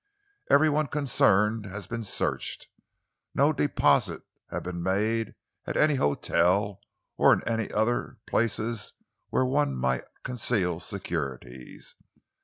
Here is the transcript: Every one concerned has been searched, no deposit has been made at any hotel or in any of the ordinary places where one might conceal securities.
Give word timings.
Every 0.49 0.67
one 0.67 0.87
concerned 0.87 1.67
has 1.67 1.85
been 1.85 2.01
searched, 2.01 2.67
no 3.35 3.53
deposit 3.53 4.23
has 4.49 4.63
been 4.63 4.81
made 4.81 5.35
at 5.67 5.77
any 5.77 5.93
hotel 5.93 6.81
or 7.17 7.31
in 7.33 7.43
any 7.47 7.65
of 7.65 7.69
the 7.69 7.77
ordinary 7.93 8.15
places 8.25 8.93
where 9.29 9.45
one 9.45 9.75
might 9.75 10.05
conceal 10.23 10.79
securities. 10.79 11.93